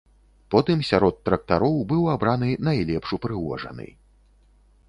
[0.53, 3.87] Потым сярод трактароў быў абраны найлепш упрыгожаны.